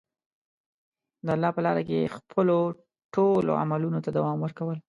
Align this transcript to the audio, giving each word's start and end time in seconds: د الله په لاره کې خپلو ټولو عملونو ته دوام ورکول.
د 1.25 1.27
الله 1.35 1.51
په 1.55 1.61
لاره 1.65 1.83
کې 1.89 2.13
خپلو 2.17 2.57
ټولو 3.15 3.51
عملونو 3.61 3.99
ته 4.05 4.09
دوام 4.17 4.37
ورکول. 4.41 4.77